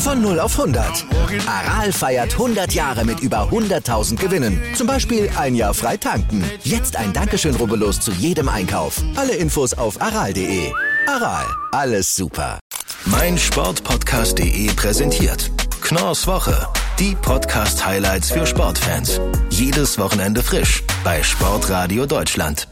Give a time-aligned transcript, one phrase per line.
[0.00, 1.04] Von 0 auf 100.
[1.46, 4.58] Aral feiert 100 Jahre mit über 100.000 Gewinnen.
[4.74, 6.42] Zum Beispiel ein Jahr frei tanken.
[6.64, 9.02] Jetzt ein Dankeschön, rubbellos zu jedem Einkauf.
[9.14, 10.72] Alle Infos auf aral.de.
[11.06, 12.58] Aral, alles super.
[13.04, 15.50] Mein Sportpodcast.de präsentiert
[15.82, 16.66] Knorrs Woche.
[16.98, 19.20] Die Podcast-Highlights für Sportfans.
[19.50, 22.68] Jedes Wochenende frisch bei Sportradio Deutschland.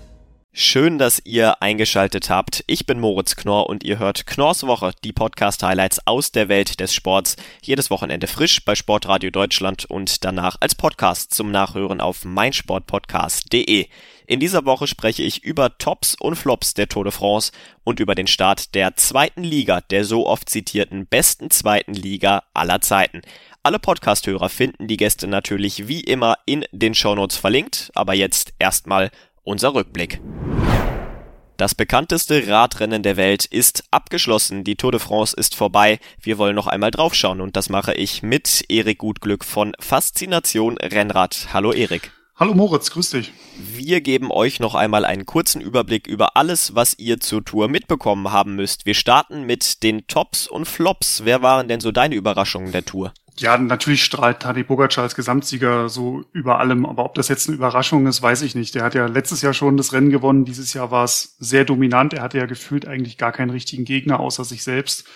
[0.61, 2.65] Schön, dass ihr eingeschaltet habt.
[2.67, 6.93] Ich bin Moritz Knorr und ihr hört Knorrs Woche, die Podcast-Highlights aus der Welt des
[6.93, 7.37] Sports.
[7.62, 13.86] Jedes Wochenende frisch bei Sportradio Deutschland und danach als Podcast zum Nachhören auf meinsportpodcast.de.
[14.27, 17.53] In dieser Woche spreche ich über Tops und Flops der Tour de France
[17.84, 22.81] und über den Start der zweiten Liga, der so oft zitierten besten zweiten Liga aller
[22.81, 23.23] Zeiten.
[23.62, 29.11] Alle Podcasthörer finden die Gäste natürlich wie immer in den Shownotes verlinkt, aber jetzt erstmal
[29.49, 30.21] unser Rückblick.
[31.57, 34.63] Das bekannteste Radrennen der Welt ist abgeschlossen.
[34.63, 35.99] Die Tour de France ist vorbei.
[36.21, 41.49] Wir wollen noch einmal draufschauen und das mache ich mit Erik Gutglück von Faszination Rennrad.
[41.53, 42.13] Hallo Erik.
[42.37, 43.33] Hallo Moritz, grüß dich.
[43.57, 48.31] Wir geben euch noch einmal einen kurzen Überblick über alles, was ihr zur Tour mitbekommen
[48.31, 48.87] haben müsst.
[48.87, 51.23] Wir starten mit den Tops und Flops.
[51.25, 53.13] Wer waren denn so deine Überraschungen der Tour?
[53.39, 57.56] Ja, natürlich strahlt Tadej Pogacar als Gesamtsieger so über allem, aber ob das jetzt eine
[57.56, 58.75] Überraschung ist, weiß ich nicht.
[58.75, 62.14] Der hat ja letztes Jahr schon das Rennen gewonnen, dieses Jahr war es sehr dominant.
[62.14, 65.06] Er hatte ja gefühlt eigentlich gar keinen richtigen Gegner außer sich selbst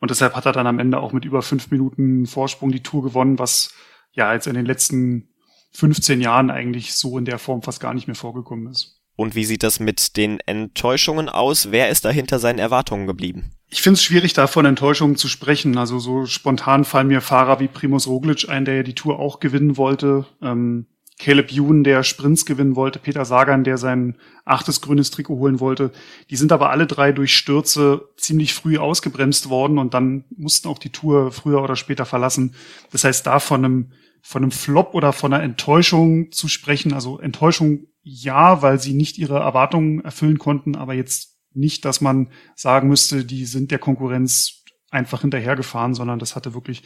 [0.00, 3.02] und deshalb hat er dann am Ende auch mit über fünf Minuten Vorsprung die Tour
[3.02, 3.74] gewonnen, was
[4.12, 5.28] ja jetzt in den letzten
[5.72, 9.00] 15 Jahren eigentlich so in der Form fast gar nicht mehr vorgekommen ist.
[9.14, 11.70] Und wie sieht das mit den Enttäuschungen aus?
[11.70, 13.52] Wer ist da hinter seinen Erwartungen geblieben?
[13.72, 15.78] Ich finde es schwierig, da von Enttäuschungen zu sprechen.
[15.78, 19.38] Also so spontan fallen mir Fahrer wie Primus Roglic ein, der ja die Tour auch
[19.38, 20.26] gewinnen wollte.
[20.42, 20.86] Ähm,
[21.20, 24.16] Caleb Ewan, der Sprints gewinnen wollte, Peter Sagan, der sein
[24.46, 25.92] achtes grünes Trikot holen wollte.
[26.30, 30.78] Die sind aber alle drei durch Stürze ziemlich früh ausgebremst worden und dann mussten auch
[30.78, 32.54] die Tour früher oder später verlassen.
[32.90, 33.92] Das heißt, da von einem,
[34.22, 39.18] von einem Flop oder von einer Enttäuschung zu sprechen, also Enttäuschung ja, weil sie nicht
[39.18, 44.64] ihre Erwartungen erfüllen konnten, aber jetzt nicht, dass man sagen müsste, die sind der Konkurrenz
[44.90, 46.82] einfach hinterhergefahren, sondern das hatte wirklich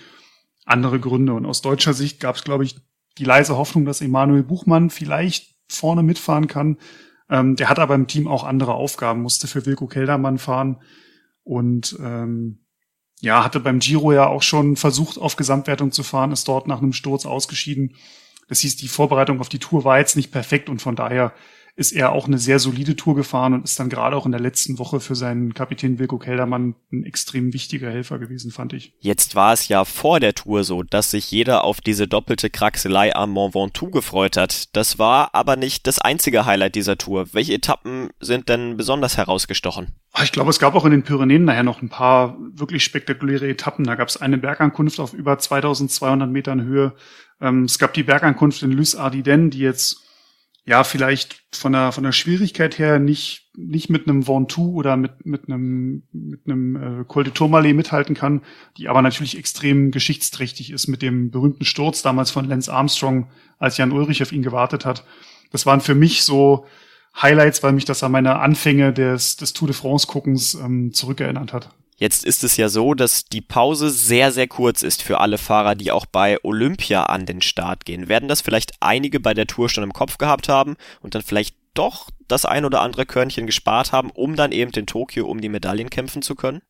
[0.64, 1.34] andere Gründe.
[1.34, 2.76] Und aus deutscher Sicht gab es, glaube ich,
[3.18, 6.78] die leise Hoffnung, dass Emanuel Buchmann vielleicht vorne mitfahren kann.
[7.30, 10.82] Ähm, der hat aber im Team auch andere Aufgaben, musste für Wilko Keldermann fahren
[11.42, 12.64] und ähm,
[13.20, 16.82] ja, hatte beim Giro ja auch schon versucht, auf Gesamtwertung zu fahren, ist dort nach
[16.82, 17.96] einem Sturz ausgeschieden.
[18.48, 21.32] Das hieß, die Vorbereitung auf die Tour war jetzt nicht perfekt und von daher
[21.76, 24.40] ist er auch eine sehr solide Tour gefahren und ist dann gerade auch in der
[24.40, 28.94] letzten Woche für seinen Kapitän Wilko Keldermann ein extrem wichtiger Helfer gewesen, fand ich.
[29.00, 33.14] Jetzt war es ja vor der Tour so, dass sich jeder auf diese doppelte Kraxelei
[33.14, 34.74] am Mont Ventoux gefreut hat.
[34.76, 37.26] Das war aber nicht das einzige Highlight dieser Tour.
[37.32, 39.88] Welche Etappen sind denn besonders herausgestochen?
[40.12, 43.48] Ah, ich glaube, es gab auch in den Pyrenäen nachher noch ein paar wirklich spektakuläre
[43.48, 43.84] Etappen.
[43.84, 46.94] Da gab es eine Bergankunft auf über 2200 Metern Höhe.
[47.40, 50.03] Ähm, es gab die Bergankunft in Lys Ardiden, die jetzt
[50.66, 55.26] ja, vielleicht von der, von der Schwierigkeit her nicht, nicht mit einem Ventoux oder mit,
[55.26, 58.40] mit einem, mit einem äh, Col de Tourmalet mithalten kann,
[58.78, 63.76] die aber natürlich extrem geschichtsträchtig ist mit dem berühmten Sturz damals von Lance Armstrong, als
[63.76, 65.04] Jan Ulrich auf ihn gewartet hat.
[65.50, 66.66] Das waren für mich so
[67.20, 71.52] Highlights, weil mich das an meine Anfänge des, des Tour de France Guckens ähm, zurückerinnert
[71.52, 71.70] hat.
[72.04, 75.74] Jetzt ist es ja so, dass die Pause sehr, sehr kurz ist für alle Fahrer,
[75.74, 78.10] die auch bei Olympia an den Start gehen.
[78.10, 81.56] Werden das vielleicht einige bei der Tour schon im Kopf gehabt haben und dann vielleicht
[81.72, 85.48] doch das ein oder andere Körnchen gespart haben, um dann eben in Tokio um die
[85.48, 86.60] Medaillen kämpfen zu können?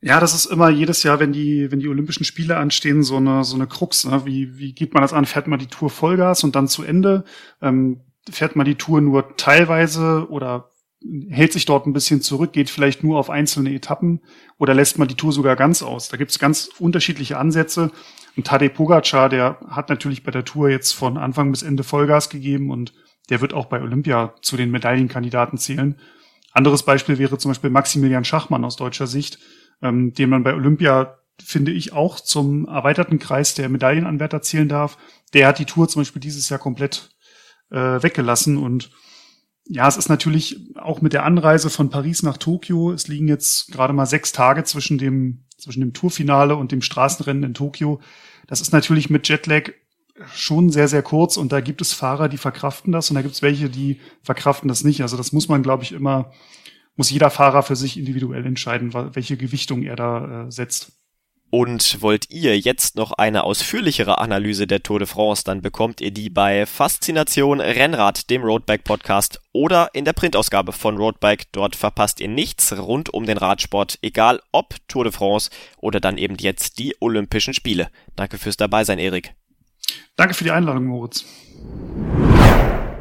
[0.00, 3.44] Ja, das ist immer jedes Jahr, wenn die, wenn die Olympischen Spiele anstehen, so eine,
[3.44, 4.06] so eine Krux.
[4.06, 4.24] Ne?
[4.24, 5.26] Wie, wie geht man das an?
[5.26, 7.24] Fährt man die Tour Vollgas und dann zu Ende?
[7.60, 8.00] Ähm,
[8.30, 10.71] fährt man die Tour nur teilweise oder
[11.28, 14.20] hält sich dort ein bisschen zurück, geht vielleicht nur auf einzelne Etappen
[14.58, 16.08] oder lässt man die Tour sogar ganz aus.
[16.08, 17.90] Da gibt es ganz unterschiedliche Ansätze.
[18.36, 22.30] Und Tadej Pogacar, der hat natürlich bei der Tour jetzt von Anfang bis Ende Vollgas
[22.30, 22.92] gegeben und
[23.28, 25.96] der wird auch bei Olympia zu den Medaillenkandidaten zählen.
[26.52, 29.38] Anderes Beispiel wäre zum Beispiel Maximilian Schachmann aus deutscher Sicht,
[29.80, 34.98] ähm, den man bei Olympia, finde ich, auch zum erweiterten Kreis der Medaillenanwärter zählen darf.
[35.34, 37.10] Der hat die Tour zum Beispiel dieses Jahr komplett
[37.70, 38.90] äh, weggelassen und
[39.66, 42.92] ja, es ist natürlich auch mit der Anreise von Paris nach Tokio.
[42.92, 47.44] Es liegen jetzt gerade mal sechs Tage zwischen dem, zwischen dem Tourfinale und dem Straßenrennen
[47.44, 48.00] in Tokio.
[48.46, 49.70] Das ist natürlich mit Jetlag
[50.34, 53.34] schon sehr, sehr kurz und da gibt es Fahrer, die verkraften das und da gibt
[53.34, 55.02] es welche, die verkraften das nicht.
[55.02, 56.32] Also das muss man, glaube ich, immer,
[56.96, 60.92] muss jeder Fahrer für sich individuell entscheiden, welche Gewichtung er da äh, setzt.
[61.54, 66.10] Und wollt ihr jetzt noch eine ausführlichere Analyse der Tour de France, dann bekommt ihr
[66.10, 71.52] die bei Faszination Rennrad, dem Roadbike Podcast oder in der Printausgabe von Roadbike.
[71.52, 76.16] Dort verpasst ihr nichts rund um den Radsport, egal ob Tour de France oder dann
[76.16, 77.90] eben jetzt die Olympischen Spiele.
[78.16, 79.34] Danke fürs Dabeisein, Erik.
[80.16, 81.26] Danke für die Einladung, Moritz.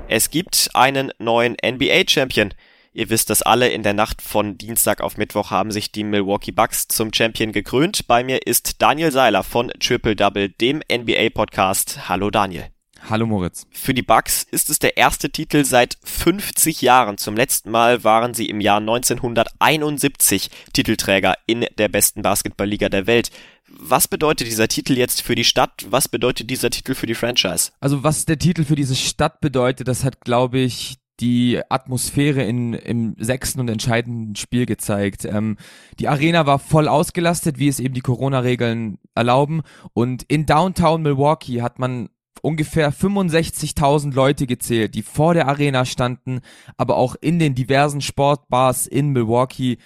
[0.10, 2.54] Es gibt einen neuen NBA-Champion.
[2.94, 6.52] Ihr wisst das alle, in der Nacht von Dienstag auf Mittwoch haben sich die Milwaukee
[6.52, 8.06] Bucks zum Champion gekrönt.
[8.06, 12.10] Bei mir ist Daniel Seiler von Triple Double, dem NBA-Podcast.
[12.10, 12.66] Hallo Daniel.
[13.10, 13.66] Hallo Moritz.
[13.72, 17.18] Für die Bucks ist es der erste Titel seit 50 Jahren.
[17.18, 23.32] Zum letzten Mal waren sie im Jahr 1971 Titelträger in der besten Basketballliga der Welt.
[23.70, 25.86] Was bedeutet dieser Titel jetzt für die Stadt?
[25.90, 27.72] Was bedeutet dieser Titel für die Franchise?
[27.80, 32.74] Also was der Titel für diese Stadt bedeutet, das hat, glaube ich, die Atmosphäre in,
[32.74, 35.26] im sechsten und entscheidenden Spiel gezeigt.
[35.26, 35.58] Ähm,
[36.00, 39.62] die Arena war voll ausgelastet, wie es eben die Corona-Regeln erlauben.
[39.94, 42.10] Und in Downtown Milwaukee hat man
[42.42, 46.42] ungefähr 65.000 Leute gezählt, die vor der Arena standen,
[46.76, 49.78] aber auch in den diversen Sportbars in Milwaukee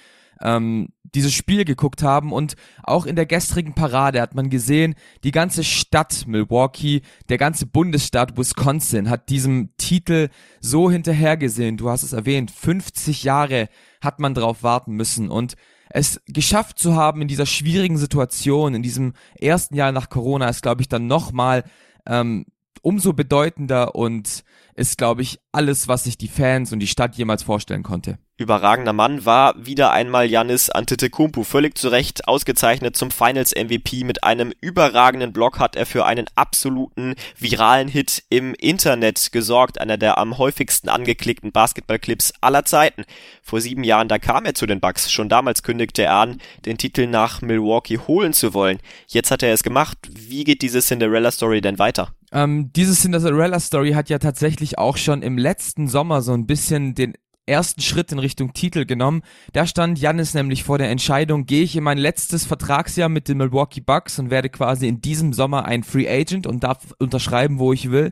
[0.42, 5.32] ähm, dieses Spiel geguckt haben und auch in der gestrigen Parade hat man gesehen, die
[5.32, 10.30] ganze Stadt Milwaukee, der ganze Bundesstaat Wisconsin hat diesem Titel
[10.60, 11.78] so hinterhergesehen.
[11.78, 13.70] Du hast es erwähnt, 50 Jahre
[14.02, 15.56] hat man drauf warten müssen und
[15.90, 20.64] es geschafft zu haben in dieser schwierigen Situation, in diesem ersten Jahr nach Corona, ist
[20.64, 21.64] glaube ich dann nochmal
[22.06, 22.46] ähm,
[22.82, 24.44] umso bedeutender und
[24.76, 28.20] ist, glaube ich, alles, was sich die Fans und die Stadt jemals vorstellen konnte.
[28.38, 31.44] Überragender Mann war wieder einmal Janis Antetokounmpo.
[31.44, 34.04] Völlig zu Recht ausgezeichnet zum Finals MVP.
[34.04, 39.80] Mit einem überragenden Block hat er für einen absoluten viralen Hit im Internet gesorgt.
[39.80, 43.06] Einer der am häufigsten angeklickten Basketballclips aller Zeiten.
[43.42, 45.10] Vor sieben Jahren, da kam er zu den Bucks.
[45.10, 48.80] Schon damals kündigte er an, den Titel nach Milwaukee holen zu wollen.
[49.08, 49.98] Jetzt hat er es gemacht.
[50.12, 52.10] Wie geht diese Cinderella Story denn weiter?
[52.34, 56.96] Ähm, diese Cinderella Story hat ja tatsächlich auch schon im letzten Sommer so ein bisschen
[56.96, 57.14] den
[57.46, 59.22] ersten Schritt in Richtung Titel genommen.
[59.54, 63.38] Da stand Jannis nämlich vor der Entscheidung, gehe ich in mein letztes Vertragsjahr mit den
[63.38, 67.74] Milwaukee Bucks und werde quasi in diesem Sommer ein Free Agent und darf unterschreiben, wo
[67.74, 68.12] ich will.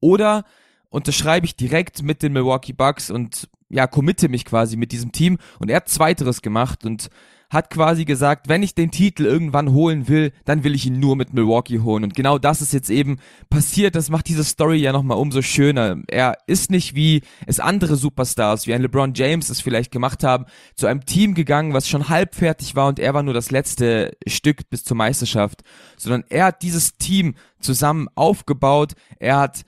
[0.00, 0.44] Oder
[0.90, 5.38] unterschreibe ich direkt mit den Milwaukee Bucks und ja, committe mich quasi mit diesem Team.
[5.58, 7.08] Und er hat zweiteres gemacht und
[7.50, 11.16] hat quasi gesagt, wenn ich den Titel irgendwann holen will, dann will ich ihn nur
[11.16, 12.04] mit Milwaukee holen.
[12.04, 13.18] Und genau das ist jetzt eben
[13.50, 13.94] passiert.
[13.94, 15.96] Das macht diese Story ja nochmal umso schöner.
[16.08, 20.46] Er ist nicht wie es andere Superstars, wie ein LeBron James es vielleicht gemacht haben,
[20.74, 24.16] zu einem Team gegangen, was schon halb fertig war und er war nur das letzte
[24.26, 25.62] Stück bis zur Meisterschaft,
[25.96, 28.92] sondern er hat dieses Team zusammen aufgebaut.
[29.18, 29.64] Er hat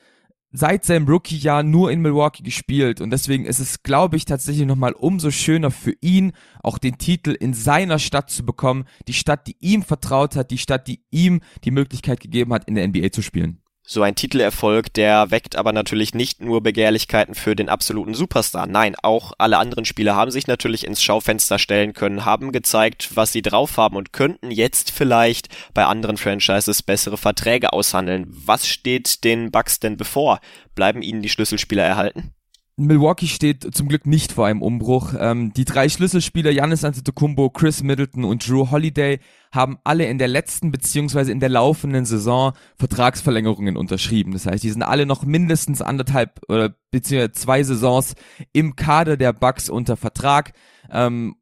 [0.56, 4.92] seit seinem Rookie-Jahr nur in Milwaukee gespielt und deswegen ist es, glaube ich, tatsächlich nochmal
[4.92, 6.32] umso schöner für ihn,
[6.62, 10.58] auch den Titel in seiner Stadt zu bekommen, die Stadt, die ihm vertraut hat, die
[10.58, 13.60] Stadt, die ihm die Möglichkeit gegeben hat, in der NBA zu spielen.
[13.88, 18.66] So ein Titelerfolg, der weckt aber natürlich nicht nur Begehrlichkeiten für den absoluten Superstar.
[18.66, 23.30] Nein, auch alle anderen Spieler haben sich natürlich ins Schaufenster stellen können, haben gezeigt, was
[23.30, 28.26] sie drauf haben und könnten jetzt vielleicht bei anderen Franchises bessere Verträge aushandeln.
[28.28, 30.40] Was steht den Bucks denn bevor?
[30.74, 32.35] Bleiben ihnen die Schlüsselspieler erhalten?
[32.78, 35.14] Milwaukee steht zum Glück nicht vor einem Umbruch.
[35.18, 39.18] Ähm, die drei Schlüsselspieler Giannis Antetokounmpo, Chris Middleton und Drew Holiday
[39.50, 44.32] haben alle in der letzten beziehungsweise in der laufenden Saison Vertragsverlängerungen unterschrieben.
[44.32, 48.14] Das heißt, die sind alle noch mindestens anderthalb oder beziehungsweise zwei Saisons
[48.52, 50.52] im Kader der Bucks unter Vertrag.
[50.90, 51.36] Ähm,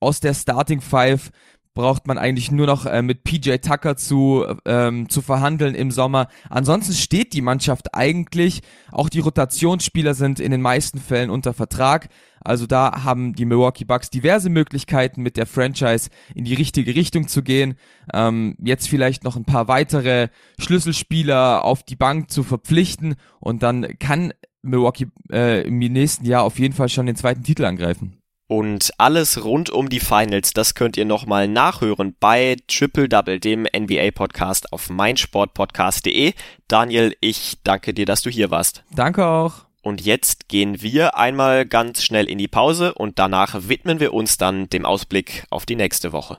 [0.00, 1.30] aus der Starting Five
[1.74, 6.28] braucht man eigentlich nur noch äh, mit PJ Tucker zu, ähm, zu verhandeln im Sommer.
[6.48, 8.62] Ansonsten steht die Mannschaft eigentlich,
[8.92, 12.08] auch die Rotationsspieler sind in den meisten Fällen unter Vertrag.
[12.40, 17.26] Also da haben die Milwaukee Bucks diverse Möglichkeiten mit der Franchise in die richtige Richtung
[17.26, 17.74] zu gehen.
[18.12, 20.28] Ähm, jetzt vielleicht noch ein paar weitere
[20.58, 26.58] Schlüsselspieler auf die Bank zu verpflichten und dann kann Milwaukee äh, im nächsten Jahr auf
[26.58, 28.23] jeden Fall schon den zweiten Titel angreifen.
[28.56, 33.66] Und alles rund um die Finals, das könnt ihr nochmal nachhören bei Triple Double, dem
[33.76, 36.34] NBA-Podcast auf meinsportpodcast.de.
[36.68, 38.84] Daniel, ich danke dir, dass du hier warst.
[38.94, 39.64] Danke auch.
[39.82, 44.36] Und jetzt gehen wir einmal ganz schnell in die Pause und danach widmen wir uns
[44.36, 46.38] dann dem Ausblick auf die nächste Woche.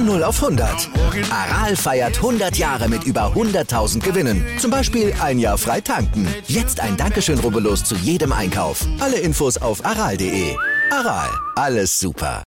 [0.00, 0.88] Von 0 auf 100.
[1.30, 4.46] Aral feiert 100 Jahre mit über 100.000 Gewinnen.
[4.56, 6.26] Zum Beispiel ein Jahr frei tanken.
[6.46, 8.86] Jetzt ein Dankeschön, rubbellos zu jedem Einkauf.
[8.98, 10.56] Alle Infos auf aral.de.
[10.90, 12.42] Aral, alles super.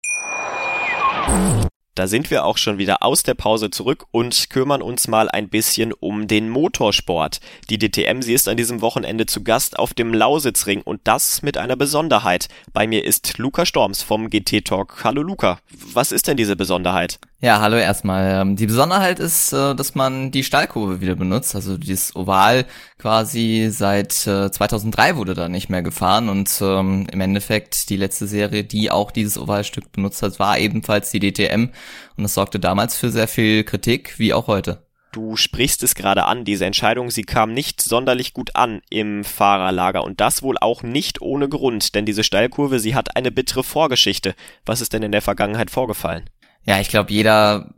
[1.93, 5.49] Da sind wir auch schon wieder aus der Pause zurück und kümmern uns mal ein
[5.49, 7.39] bisschen um den Motorsport.
[7.69, 11.55] Die DTM, sie ist an diesem Wochenende zu Gast auf dem Lausitzring und das mit
[11.57, 12.47] einer Besonderheit.
[12.73, 15.03] Bei mir ist Luca Storms vom GT Talk.
[15.03, 17.19] Hallo Luca, was ist denn diese Besonderheit?
[17.43, 18.39] Ja, hallo erstmal.
[18.39, 21.55] Ähm, die Besonderheit ist, äh, dass man die Stallkurve wieder benutzt.
[21.55, 22.65] Also dieses Oval
[22.97, 28.27] quasi seit 2003 äh, wurde da nicht mehr gefahren und ähm, im Endeffekt die letzte
[28.27, 31.71] Serie, die auch dieses Ovalstück benutzt hat, war ebenfalls die DTM
[32.15, 34.87] und das sorgte damals für sehr viel Kritik, wie auch heute.
[35.11, 40.05] Du sprichst es gerade an, diese Entscheidung, sie kam nicht sonderlich gut an im Fahrerlager
[40.05, 44.33] und das wohl auch nicht ohne Grund, denn diese Steilkurve, sie hat eine bittere Vorgeschichte.
[44.65, 46.23] Was ist denn in der Vergangenheit vorgefallen?
[46.65, 47.69] Ja, ich glaube, jeder,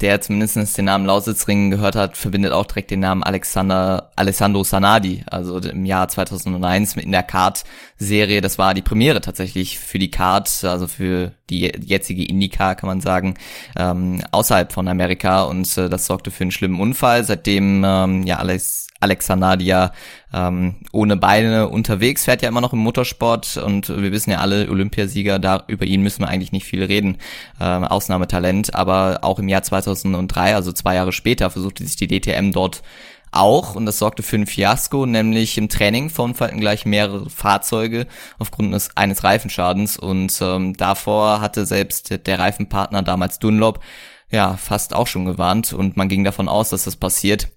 [0.00, 5.24] der zumindest den Namen Lausitzring gehört hat, verbindet auch direkt den Namen Alexander, Alessandro Sanadi.
[5.26, 8.40] Also im Jahr 2001 in der Kart-Serie.
[8.40, 13.00] Das war die Premiere tatsächlich für die Kart, also für die jetzige IndyCar, kann man
[13.00, 13.34] sagen,
[13.76, 15.42] ähm, außerhalb von Amerika.
[15.42, 17.24] Und äh, das sorgte für einen schlimmen Unfall.
[17.24, 19.92] Seitdem, ähm, ja, Alex Alexanadia
[20.32, 24.68] ähm, ohne Beine unterwegs, fährt ja immer noch im Motorsport und wir wissen ja alle,
[24.68, 27.18] Olympiasieger, da über ihn müssen wir eigentlich nicht viel reden,
[27.60, 32.50] ähm, Ausnahmetalent, aber auch im Jahr 2003, also zwei Jahre später, versuchte sich die DTM
[32.52, 32.82] dort
[33.30, 38.06] auch und das sorgte für ein Fiasko, nämlich im Training verunfallten gleich mehrere Fahrzeuge
[38.38, 43.80] aufgrund des, eines Reifenschadens und ähm, davor hatte selbst der Reifenpartner damals Dunlop
[44.30, 47.48] ja fast auch schon gewarnt und man ging davon aus, dass das passiert.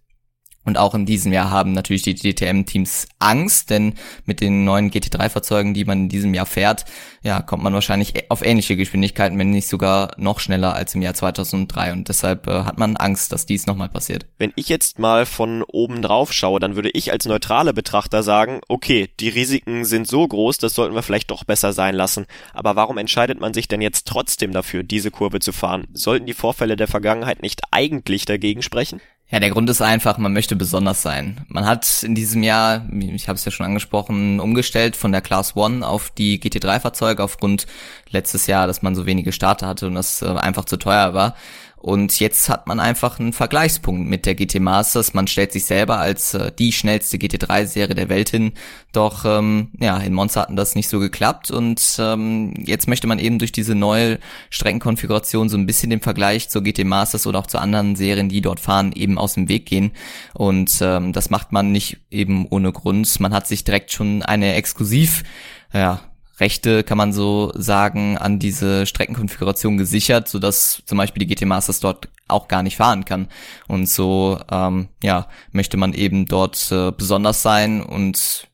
[0.64, 5.74] Und auch in diesem Jahr haben natürlich die DTM-Teams Angst, denn mit den neuen GT3-Fahrzeugen,
[5.74, 6.86] die man in diesem Jahr fährt,
[7.24, 11.16] ja, kommt man wahrscheinlich auf ähnliche Geschwindigkeiten, wenn nicht sogar noch schneller als im Jahr
[11.16, 11.94] 2003.
[11.94, 14.28] Und deshalb äh, hat man Angst, dass dies nochmal passiert.
[14.38, 18.62] Wenn ich jetzt mal von oben drauf schaue, dann würde ich als neutrale Betrachter sagen,
[18.68, 22.28] okay, die Risiken sind so groß, das sollten wir vielleicht doch besser sein lassen.
[22.54, 25.88] Aber warum entscheidet man sich denn jetzt trotzdem dafür, diese Kurve zu fahren?
[25.94, 29.02] Sollten die Vorfälle der Vergangenheit nicht eigentlich dagegen sprechen?
[29.32, 31.46] Ja, der Grund ist einfach, man möchte besonders sein.
[31.48, 35.56] Man hat in diesem Jahr, ich habe es ja schon angesprochen, umgestellt von der Class
[35.56, 37.66] One auf die GT3-Fahrzeuge aufgrund
[38.10, 41.36] letztes Jahr, dass man so wenige Starter hatte und das äh, einfach zu teuer war.
[41.82, 45.16] Und jetzt hat man einfach einen Vergleichspunkt mit der GT Masters.
[45.16, 48.54] Man stellt sich selber als äh, die schnellste GT3-Serie der Welt hin.
[48.92, 51.50] Doch ähm, ja, in Monza hatten das nicht so geklappt.
[51.50, 54.20] Und ähm, jetzt möchte man eben durch diese neue
[54.52, 58.42] Streckenkonfiguration so ein bisschen den Vergleich zur GT Masters oder auch zu anderen Serien, die
[58.42, 59.92] dort fahren, eben aus dem Weg gehen.
[60.36, 63.20] Und ähm, das macht man nicht eben ohne Grund.
[63.20, 65.24] Man hat sich direkt schon eine exklusiv
[65.74, 66.02] ja,
[66.42, 71.46] Rechte, kann man so sagen, an diese Streckenkonfiguration gesichert, so dass zum Beispiel die GT
[71.46, 73.28] Masters dort auch gar nicht fahren kann.
[73.68, 78.50] Und so, ähm, ja, möchte man eben dort äh, besonders sein und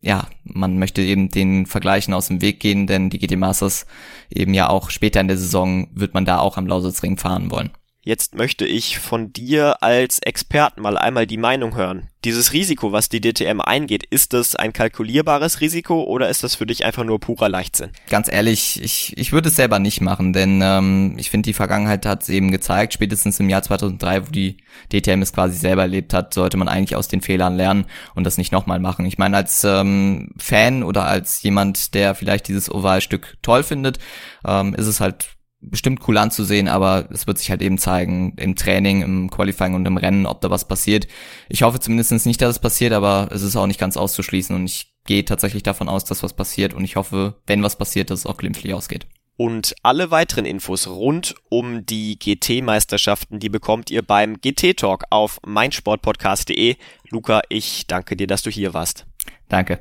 [0.00, 3.86] ja, man möchte eben den Vergleichen aus dem Weg gehen, denn die GT Masters
[4.30, 7.70] eben ja auch später in der Saison wird man da auch am Lausitzring fahren wollen.
[8.08, 12.08] Jetzt möchte ich von dir als Experten mal einmal die Meinung hören.
[12.24, 16.64] Dieses Risiko, was die DTM eingeht, ist das ein kalkulierbares Risiko oder ist das für
[16.64, 17.90] dich einfach nur purer Leichtsinn?
[18.08, 22.06] Ganz ehrlich, ich, ich würde es selber nicht machen, denn ähm, ich finde, die Vergangenheit
[22.06, 24.56] hat es eben gezeigt, spätestens im Jahr 2003, wo die
[24.90, 27.84] DTM es quasi selber erlebt hat, sollte man eigentlich aus den Fehlern lernen
[28.14, 29.04] und das nicht nochmal machen.
[29.04, 33.98] Ich meine, als ähm, Fan oder als jemand, der vielleicht dieses Ovalstück toll findet,
[34.46, 38.54] ähm, ist es halt bestimmt cool anzusehen, aber es wird sich halt eben zeigen im
[38.54, 41.08] Training, im Qualifying und im Rennen, ob da was passiert.
[41.48, 44.66] Ich hoffe zumindest nicht, dass es passiert, aber es ist auch nicht ganz auszuschließen und
[44.66, 48.20] ich gehe tatsächlich davon aus, dass was passiert und ich hoffe, wenn was passiert, dass
[48.20, 49.06] es auch glimpflich ausgeht.
[49.36, 56.74] Und alle weiteren Infos rund um die GT-Meisterschaften, die bekommt ihr beim GT-Talk auf meinsportpodcast.de.
[57.10, 59.06] Luca, ich danke dir, dass du hier warst.
[59.48, 59.78] Danke.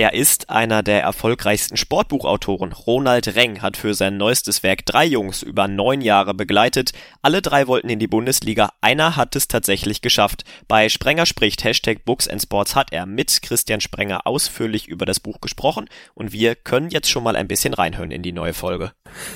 [0.00, 2.72] Er ist einer der erfolgreichsten Sportbuchautoren.
[2.72, 6.92] Ronald Reng hat für sein neuestes Werk drei Jungs über neun Jahre begleitet.
[7.20, 8.70] Alle drei wollten in die Bundesliga.
[8.80, 10.44] Einer hat es tatsächlich geschafft.
[10.68, 15.20] Bei Sprenger spricht Hashtag Books and Sports hat er mit Christian Sprenger ausführlich über das
[15.20, 18.92] Buch gesprochen und wir können jetzt schon mal ein bisschen reinhören in die neue Folge.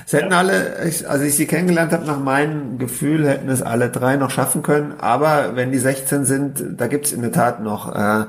[0.06, 4.16] Es hätten alle, als ich sie kennengelernt habe, nach meinem Gefühl, hätten es alle drei
[4.16, 4.94] noch schaffen können.
[4.98, 8.24] Aber wenn die 16 sind, da gibt's in der Tat noch äh,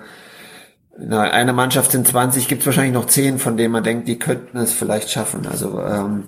[0.97, 4.17] na, eine Mannschaft sind 20, gibt es wahrscheinlich noch 10, von denen man denkt, die
[4.17, 5.45] könnten es vielleicht schaffen.
[5.45, 6.25] Also ähm,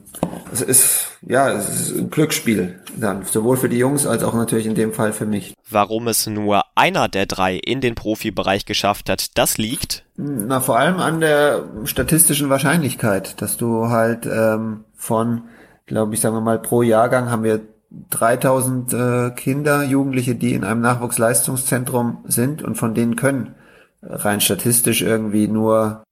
[0.51, 4.65] es ist ja es ist ein Glücksspiel dann, sowohl für die Jungs als auch natürlich
[4.65, 5.53] in dem Fall für mich.
[5.69, 10.03] Warum es nur einer der drei in den Profibereich geschafft hat, das liegt?
[10.17, 15.43] Na, vor allem an der statistischen Wahrscheinlichkeit, dass du halt ähm, von,
[15.85, 17.61] glaube ich, sagen wir mal, pro Jahrgang haben wir
[18.09, 23.55] 3000 äh, Kinder, Jugendliche, die in einem Nachwuchsleistungszentrum sind und von denen können
[24.01, 26.03] rein statistisch irgendwie nur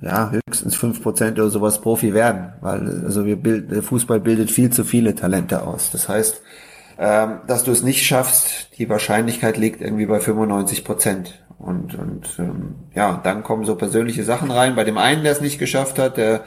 [0.00, 4.50] ja, höchstens fünf Prozent oder sowas Profi werden, weil also wir bild, der Fußball bildet
[4.50, 5.90] viel zu viele Talente aus.
[5.90, 6.40] Das heißt,
[6.98, 11.44] ähm, dass du es nicht schaffst, die Wahrscheinlichkeit liegt irgendwie bei 95 Prozent.
[11.58, 14.76] Und, und ähm, ja, dann kommen so persönliche Sachen rein.
[14.76, 16.44] Bei dem einen, der es nicht geschafft hat, der,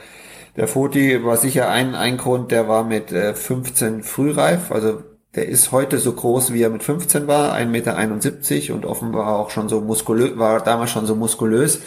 [0.55, 5.03] der Foti war sicher ein, ein Grund, der war mit äh, 15 frühreif, also
[5.35, 9.49] der ist heute so groß, wie er mit 15 war, 1,71 Meter und offenbar auch
[9.49, 11.81] schon so muskulös, war damals schon so muskulös.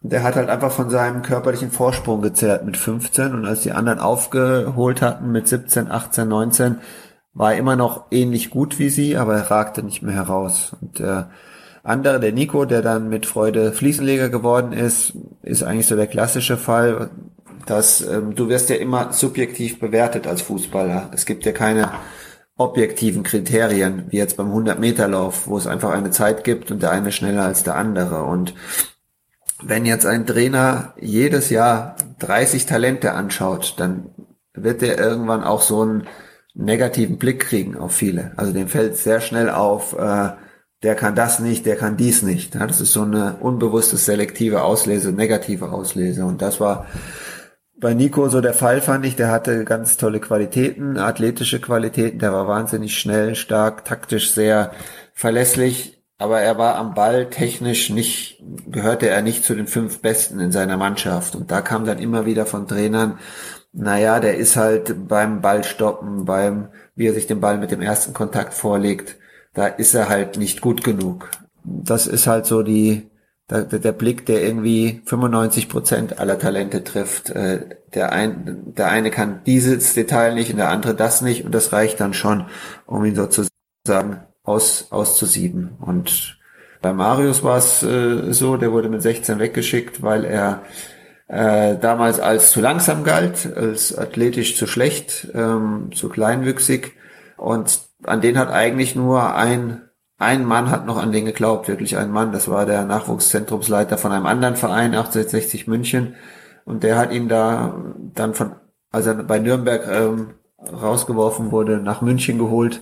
[0.00, 4.00] Der hat halt einfach von seinem körperlichen Vorsprung gezerrt mit 15 und als die anderen
[4.00, 6.78] aufgeholt hatten mit 17, 18, 19,
[7.34, 10.74] war er immer noch ähnlich gut wie sie, aber er ragte nicht mehr heraus.
[10.80, 11.30] Und der
[11.82, 16.56] andere, der Nico, der dann mit Freude Fliesenleger geworden ist, ist eigentlich so der klassische
[16.56, 17.10] Fall,
[17.66, 21.10] dass ähm, du wirst ja immer subjektiv bewertet als Fußballer.
[21.12, 21.90] Es gibt ja keine
[22.56, 27.12] objektiven Kriterien, wie jetzt beim 100-Meter-Lauf, wo es einfach eine Zeit gibt und der eine
[27.12, 28.22] schneller als der andere.
[28.24, 28.54] Und
[29.62, 34.10] wenn jetzt ein Trainer jedes Jahr 30 Talente anschaut, dann
[34.54, 36.06] wird er irgendwann auch so einen
[36.54, 38.32] negativen Blick kriegen auf viele.
[38.36, 40.30] Also dem fällt sehr schnell auf, äh,
[40.82, 42.54] der kann das nicht, der kann dies nicht.
[42.54, 46.26] Ja, das ist so eine unbewusste selektive Auslese, negative Auslese.
[46.26, 46.86] Und das war
[47.82, 49.16] bei Nico so der Fall, fand ich.
[49.16, 52.20] Der hatte ganz tolle Qualitäten, athletische Qualitäten.
[52.20, 54.70] Der war wahnsinnig schnell, stark, taktisch sehr
[55.12, 56.00] verlässlich.
[56.16, 60.52] Aber er war am Ball technisch nicht, gehörte er nicht zu den fünf Besten in
[60.52, 61.34] seiner Mannschaft.
[61.34, 63.18] Und da kam dann immer wieder von Trainern,
[63.72, 68.12] naja, der ist halt beim Ballstoppen, beim, wie er sich den Ball mit dem ersten
[68.12, 69.16] Kontakt vorlegt,
[69.54, 71.30] da ist er halt nicht gut genug.
[71.64, 73.10] Das ist halt so die,
[73.52, 77.30] der, der Blick, der irgendwie 95 Prozent aller Talente trifft.
[77.30, 81.54] Äh, der, ein, der eine kann dieses Detail nicht und der andere das nicht und
[81.54, 82.46] das reicht dann schon,
[82.86, 85.76] um ihn sozusagen aus, auszusieben.
[85.80, 86.38] Und
[86.80, 90.62] bei Marius war es äh, so, der wurde mit 16 weggeschickt, weil er
[91.28, 96.94] äh, damals als zu langsam galt, als athletisch zu schlecht, ähm, zu kleinwüchsig.
[97.36, 99.82] Und an den hat eigentlich nur ein
[100.22, 102.32] ein Mann hat noch an den geglaubt, wirklich ein Mann.
[102.32, 106.14] Das war der Nachwuchszentrumsleiter von einem anderen Verein, 1860 München.
[106.64, 107.74] Und der hat ihn da
[108.14, 108.54] dann von,
[108.90, 112.80] als er bei Nürnberg ähm, rausgeworfen wurde, nach München geholt.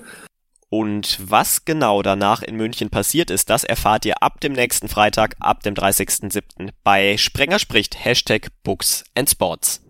[0.69, 5.35] Und was genau danach in München passiert ist, das erfahrt ihr ab dem nächsten Freitag,
[5.41, 6.71] ab dem 30.07.
[6.85, 9.83] bei Sprenger spricht Hashtag Books and Sports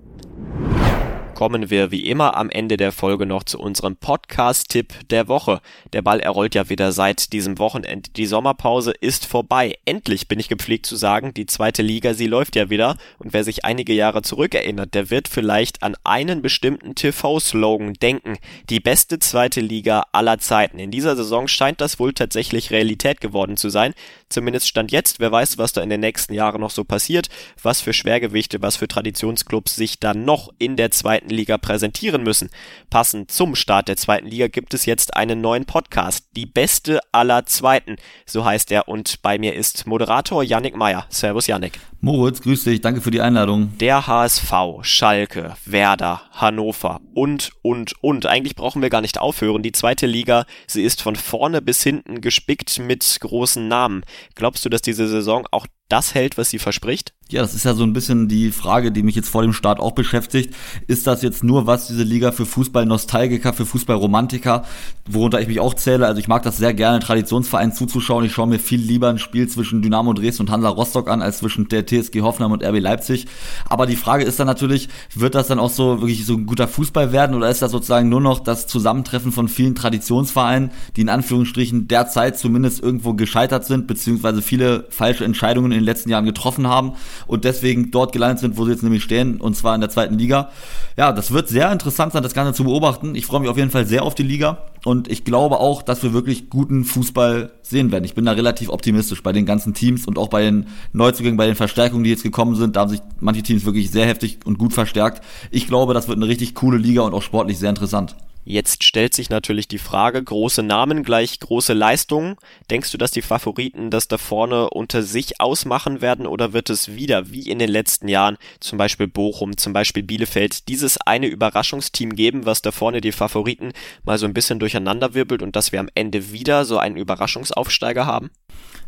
[1.41, 5.63] kommen wir wie immer am Ende der Folge noch zu unserem Podcast-Tipp der Woche.
[5.95, 8.11] Der Ball errollt ja wieder seit diesem Wochenende.
[8.15, 9.79] Die Sommerpause ist vorbei.
[9.87, 12.99] Endlich bin ich gepflegt zu sagen, die zweite Liga, sie läuft ja wieder.
[13.19, 18.37] Und wer sich einige Jahre zurückerinnert, der wird vielleicht an einen bestimmten TV-Slogan denken.
[18.69, 20.79] Die beste zweite Liga aller Zeiten.
[20.79, 23.95] In dieser Saison scheint das wohl tatsächlich Realität geworden zu sein.
[24.29, 25.21] Zumindest stand jetzt.
[25.21, 27.31] Wer weiß, was da in den nächsten Jahren noch so passiert.
[27.63, 32.23] Was für Schwergewichte, was für Traditionsclubs sich dann noch in der zweiten zweiten Liga präsentieren
[32.23, 32.51] müssen.
[32.91, 37.47] Passend zum Start der zweiten Liga gibt es jetzt einen neuen Podcast, die beste aller
[37.47, 41.07] Zweiten, so heißt er und bei mir ist Moderator Yannick Meyer.
[41.09, 41.79] Servus Yannick.
[42.01, 43.77] Moritz, grüß dich, danke für die Einladung.
[43.79, 48.27] Der HSV, Schalke, Werder, Hannover und, und, und.
[48.27, 49.63] Eigentlich brauchen wir gar nicht aufhören.
[49.63, 54.03] Die zweite Liga, sie ist von vorne bis hinten gespickt mit großen Namen.
[54.35, 57.13] Glaubst du, dass diese Saison auch das hält, was sie verspricht?
[57.31, 59.79] Ja, das ist ja so ein bisschen die Frage, die mich jetzt vor dem Start
[59.79, 60.53] auch beschäftigt.
[60.89, 64.65] Ist das jetzt nur was, diese Liga für Fußball-Nostalgiker, für Fußball-Romantiker,
[65.09, 66.07] worunter ich mich auch zähle?
[66.07, 68.25] Also ich mag das sehr gerne, Traditionsvereinen zuzuschauen.
[68.25, 71.39] Ich schaue mir viel lieber ein Spiel zwischen Dynamo Dresden und Hansa Rostock an, als
[71.39, 73.27] zwischen der TSG Hoffenheim und RB Leipzig.
[73.69, 76.67] Aber die Frage ist dann natürlich, wird das dann auch so wirklich so ein guter
[76.67, 81.09] Fußball werden oder ist das sozusagen nur noch das Zusammentreffen von vielen Traditionsvereinen, die in
[81.09, 86.67] Anführungsstrichen derzeit zumindest irgendwo gescheitert sind, beziehungsweise viele falsche Entscheidungen in den letzten Jahren getroffen
[86.67, 86.93] haben
[87.27, 90.19] und deswegen dort gelandet sind, wo sie jetzt nämlich stehen, und zwar in der zweiten
[90.19, 90.51] Liga.
[90.97, 93.15] Ja, das wird sehr interessant sein, das Ganze zu beobachten.
[93.15, 96.03] Ich freue mich auf jeden Fall sehr auf die Liga und ich glaube auch, dass
[96.03, 98.05] wir wirklich guten Fußball sehen werden.
[98.05, 101.47] Ich bin da relativ optimistisch bei den ganzen Teams und auch bei den Neuzugängen, bei
[101.47, 102.77] den Verstärkungen, die jetzt gekommen sind.
[102.77, 105.23] Da haben sich manche Teams wirklich sehr heftig und gut verstärkt.
[105.51, 108.17] Ich glaube, das wird eine richtig coole Liga und auch sportlich sehr interessant.
[108.51, 112.35] Jetzt stellt sich natürlich die Frage, große Namen gleich große Leistungen.
[112.69, 116.97] Denkst du, dass die Favoriten das da vorne unter sich ausmachen werden oder wird es
[116.97, 122.17] wieder wie in den letzten Jahren, zum Beispiel Bochum, zum Beispiel Bielefeld, dieses eine Überraschungsteam
[122.17, 125.89] geben, was da vorne die Favoriten mal so ein bisschen durcheinanderwirbelt und dass wir am
[125.95, 128.31] Ende wieder so einen Überraschungsaufsteiger haben?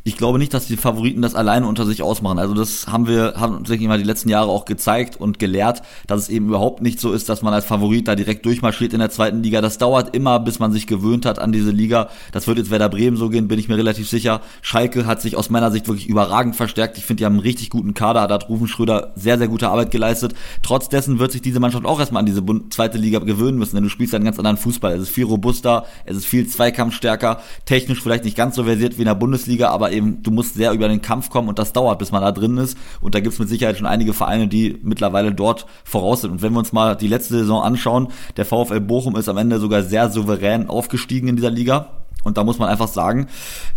[0.04, 2.38] Ich glaube nicht, dass die Favoriten das alleine unter sich ausmachen.
[2.38, 6.22] Also das haben wir, haben uns, mal, die letzten Jahre auch gezeigt und gelehrt, dass
[6.22, 9.10] es eben überhaupt nicht so ist, dass man als Favorit da direkt durchmarschiert in der
[9.10, 9.60] zweiten Liga.
[9.60, 12.08] Das dauert immer, bis man sich gewöhnt hat an diese Liga.
[12.32, 14.40] Das wird jetzt Werder Bremen so gehen, bin ich mir relativ sicher.
[14.60, 16.98] Schalke hat sich aus meiner Sicht wirklich überragend verstärkt.
[16.98, 18.26] Ich finde, die haben einen richtig guten Kader.
[18.26, 20.34] Da hat Rufen Schröder sehr, sehr gute Arbeit geleistet.
[20.62, 23.84] Trotz dessen wird sich diese Mannschaft auch erstmal an diese zweite Liga gewöhnen müssen, denn
[23.84, 24.94] du spielst einen ganz anderen Fußball.
[24.94, 29.02] Es ist viel robuster, es ist viel zweikampfstärker, technisch vielleicht nicht ganz so versiert wie
[29.02, 31.98] in der Bundesliga, aber eben du musst sehr über den Kampf kommen und das dauert,
[31.98, 32.76] bis man da drin ist.
[33.00, 36.32] Und da gibt es mit Sicherheit schon einige Vereine, die mittlerweile dort voraus sind.
[36.32, 39.58] Und wenn wir uns mal die letzte Saison anschauen, der VfL Bochum ist am Ende
[39.58, 42.04] sogar sehr souverän aufgestiegen in dieser Liga.
[42.24, 43.26] Und da muss man einfach sagen,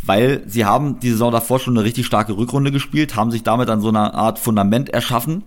[0.04, 3.69] weil sie haben die Saison davor schon eine richtig starke Rückrunde gespielt, haben sich damit
[3.69, 5.43] dann so eine Art Fundament erschaffen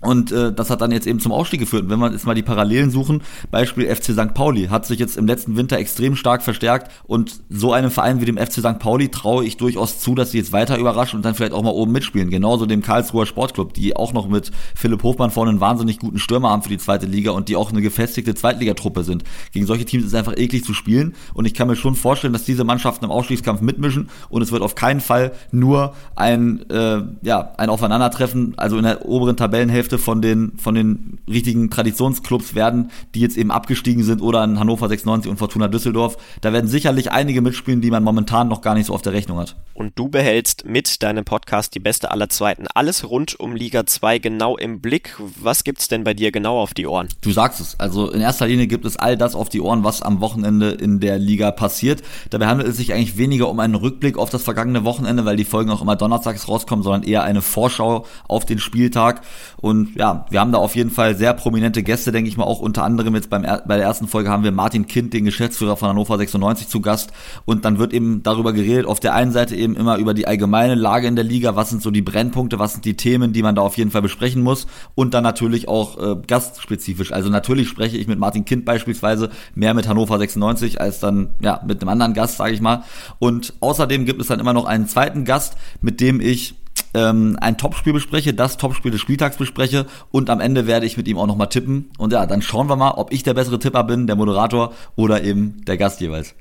[0.00, 1.84] und äh, das hat dann jetzt eben zum Aufstieg geführt.
[1.84, 4.34] Und wenn wir jetzt mal die Parallelen suchen, Beispiel FC St.
[4.34, 8.26] Pauli hat sich jetzt im letzten Winter extrem stark verstärkt und so einem Verein wie
[8.26, 8.78] dem FC St.
[8.78, 11.70] Pauli traue ich durchaus zu, dass sie jetzt weiter überraschen und dann vielleicht auch mal
[11.70, 12.30] oben mitspielen.
[12.30, 16.50] Genauso dem Karlsruher Sportclub, die auch noch mit Philipp Hofmann vorne einen wahnsinnig guten Stürmer
[16.50, 19.24] haben für die zweite Liga und die auch eine gefestigte Zweitligatruppe sind.
[19.52, 22.32] Gegen solche Teams ist es einfach eklig zu spielen und ich kann mir schon vorstellen,
[22.32, 27.02] dass diese Mannschaften im Ausstiegskampf mitmischen und es wird auf keinen Fall nur ein, äh,
[27.22, 32.56] ja, ein Aufeinandertreffen, also in der oberen Tabellenhälfte Hälfte von den, von den richtigen Traditionsclubs
[32.56, 36.16] werden, die jetzt eben abgestiegen sind oder in Hannover 96 und Fortuna Düsseldorf.
[36.40, 39.38] Da werden sicherlich einige mitspielen, die man momentan noch gar nicht so auf der Rechnung
[39.38, 39.54] hat.
[39.74, 44.18] Und du behältst mit deinem Podcast die beste aller Zweiten alles rund um Liga 2
[44.18, 45.14] genau im Blick.
[45.40, 47.06] Was gibt's denn bei dir genau auf die Ohren?
[47.20, 47.78] Du sagst es.
[47.78, 50.98] Also in erster Linie gibt es all das auf die Ohren, was am Wochenende in
[50.98, 52.02] der Liga passiert.
[52.30, 55.44] Dabei handelt es sich eigentlich weniger um einen Rückblick auf das vergangene Wochenende, weil die
[55.44, 59.20] Folgen auch immer donnerstags rauskommen, sondern eher eine Vorschau auf den Spieltag.
[59.58, 62.44] Und und ja, wir haben da auf jeden Fall sehr prominente Gäste, denke ich mal,
[62.44, 65.76] auch unter anderem jetzt beim, bei der ersten Folge haben wir Martin Kind, den Geschäftsführer
[65.76, 67.12] von Hannover 96 zu Gast.
[67.44, 70.74] Und dann wird eben darüber geredet, auf der einen Seite eben immer über die allgemeine
[70.74, 73.54] Lage in der Liga, was sind so die Brennpunkte, was sind die Themen, die man
[73.54, 74.66] da auf jeden Fall besprechen muss.
[74.94, 77.12] Und dann natürlich auch äh, gastspezifisch.
[77.12, 81.60] Also natürlich spreche ich mit Martin Kind beispielsweise mehr mit Hannover 96 als dann ja
[81.66, 82.84] mit einem anderen Gast, sage ich mal.
[83.18, 86.54] Und außerdem gibt es dann immer noch einen zweiten Gast, mit dem ich
[86.94, 91.08] ähm, ein Topspiel bespreche, das Topspiel des Spieltags bespreche und am Ende werde ich mit
[91.08, 91.90] ihm auch nochmal tippen.
[91.98, 95.22] Und ja, dann schauen wir mal, ob ich der bessere Tipper bin, der Moderator oder
[95.22, 96.34] eben der Gast jeweils.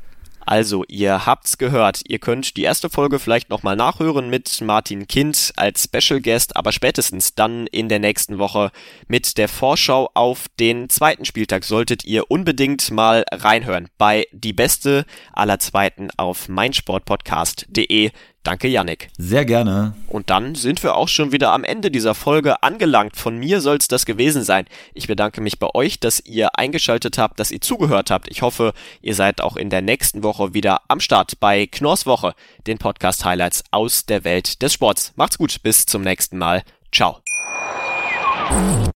[0.48, 2.02] Also, ihr habt's gehört.
[2.08, 6.72] Ihr könnt die erste Folge vielleicht nochmal nachhören mit Martin Kind als Special Guest, aber
[6.72, 8.72] spätestens dann in der nächsten Woche
[9.08, 15.06] mit der Vorschau auf den zweiten Spieltag solltet ihr unbedingt mal reinhören bei die beste
[15.34, 18.12] aller Zweiten auf meinsportpodcast.de.
[18.46, 19.10] Danke, Yannick.
[19.18, 19.96] Sehr gerne.
[20.08, 23.18] Und dann sind wir auch schon wieder am Ende dieser Folge angelangt.
[23.18, 24.68] Von mir soll es das gewesen sein.
[24.94, 28.30] Ich bedanke mich bei euch, dass ihr eingeschaltet habt, dass ihr zugehört habt.
[28.30, 32.36] Ich hoffe, ihr seid auch in der nächsten Woche wieder am Start bei Knorrs Woche,
[32.68, 35.12] den Podcast Highlights aus der Welt des Sports.
[35.16, 36.62] Macht's gut, bis zum nächsten Mal.
[36.92, 37.22] Ciao.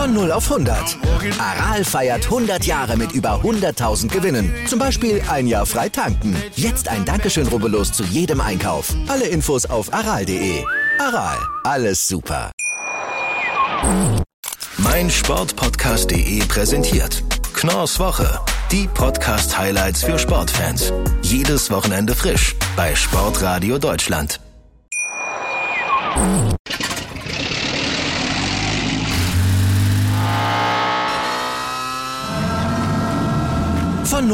[0.00, 0.96] Von 0 auf 100.
[1.38, 4.50] Aral feiert 100 Jahre mit über 100.000 Gewinnen.
[4.66, 6.34] Zum Beispiel ein Jahr frei tanken.
[6.56, 8.94] Jetzt ein Dankeschön, rubbellos zu jedem Einkauf.
[9.08, 10.64] Alle Infos auf aral.de.
[10.98, 12.50] Aral, alles super.
[14.78, 18.40] Mein Sportpodcast.de präsentiert Knorrs Woche.
[18.72, 20.94] Die Podcast-Highlights für Sportfans.
[21.20, 24.40] Jedes Wochenende frisch bei Sportradio Deutschland.